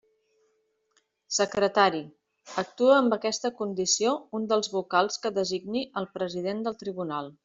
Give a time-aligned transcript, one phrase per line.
[1.39, 1.99] Secretari:
[2.61, 7.31] actua amb aquesta condició un dels vocals que designi el president del tribunal.